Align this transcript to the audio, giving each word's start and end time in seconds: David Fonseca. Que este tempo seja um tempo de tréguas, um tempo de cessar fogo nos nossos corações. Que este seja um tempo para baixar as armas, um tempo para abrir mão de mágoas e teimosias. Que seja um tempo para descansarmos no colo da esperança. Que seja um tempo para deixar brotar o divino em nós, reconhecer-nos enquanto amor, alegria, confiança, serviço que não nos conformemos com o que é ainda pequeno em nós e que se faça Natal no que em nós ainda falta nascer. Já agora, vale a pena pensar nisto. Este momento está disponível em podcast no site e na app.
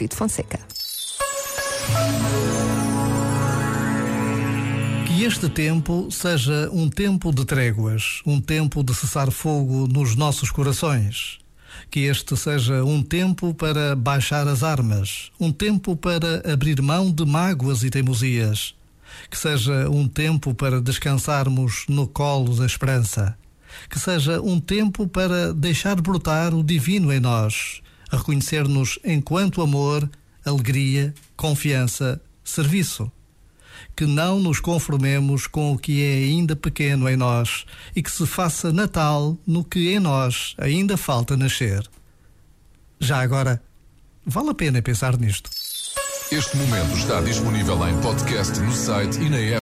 David 0.00 0.14
Fonseca. 0.14 0.58
Que 5.06 5.24
este 5.24 5.50
tempo 5.50 6.08
seja 6.10 6.70
um 6.72 6.88
tempo 6.88 7.30
de 7.32 7.44
tréguas, 7.44 8.22
um 8.24 8.40
tempo 8.40 8.82
de 8.82 8.94
cessar 8.94 9.30
fogo 9.30 9.86
nos 9.86 10.16
nossos 10.16 10.50
corações. 10.50 11.38
Que 11.90 12.00
este 12.00 12.34
seja 12.34 12.82
um 12.82 13.02
tempo 13.02 13.52
para 13.52 13.94
baixar 13.94 14.48
as 14.48 14.62
armas, 14.62 15.30
um 15.38 15.52
tempo 15.52 15.94
para 15.94 16.50
abrir 16.50 16.80
mão 16.80 17.12
de 17.12 17.26
mágoas 17.26 17.84
e 17.84 17.90
teimosias. 17.90 18.74
Que 19.28 19.36
seja 19.36 19.90
um 19.90 20.08
tempo 20.08 20.54
para 20.54 20.80
descansarmos 20.80 21.84
no 21.88 22.06
colo 22.06 22.56
da 22.56 22.64
esperança. 22.64 23.36
Que 23.90 23.98
seja 23.98 24.40
um 24.40 24.58
tempo 24.58 25.06
para 25.06 25.52
deixar 25.52 26.00
brotar 26.00 26.54
o 26.54 26.64
divino 26.64 27.12
em 27.12 27.20
nós, 27.20 27.82
reconhecer-nos 28.10 28.98
enquanto 29.04 29.62
amor, 29.62 30.08
alegria, 30.44 31.14
confiança, 31.36 32.20
serviço 32.44 33.10
que 33.96 34.06
não 34.06 34.38
nos 34.38 34.60
conformemos 34.60 35.46
com 35.46 35.72
o 35.72 35.78
que 35.78 36.02
é 36.02 36.14
ainda 36.24 36.56
pequeno 36.56 37.08
em 37.08 37.16
nós 37.16 37.64
e 37.94 38.02
que 38.02 38.10
se 38.10 38.26
faça 38.26 38.72
Natal 38.72 39.36
no 39.46 39.64
que 39.64 39.92
em 39.92 39.98
nós 39.98 40.54
ainda 40.58 40.96
falta 40.96 41.36
nascer. 41.36 41.88
Já 42.98 43.20
agora, 43.20 43.62
vale 44.24 44.50
a 44.50 44.54
pena 44.54 44.82
pensar 44.82 45.16
nisto. 45.16 45.50
Este 46.30 46.56
momento 46.56 46.96
está 46.96 47.20
disponível 47.20 47.88
em 47.88 48.00
podcast 48.00 48.58
no 48.60 48.72
site 48.72 49.20
e 49.20 49.28
na 49.28 49.38
app. 49.38 49.58